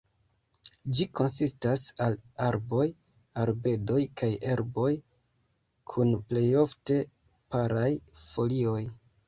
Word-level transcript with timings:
Ĝi 0.99 1.05
konsistas 1.19 1.83
el 2.05 2.15
arboj, 2.45 2.87
arbedoj 3.43 3.99
kaj 4.23 4.31
herboj 4.47 4.89
kun 5.93 6.17
plejofte 6.33 7.01
paraj 7.55 7.89
folioj. 8.27 8.81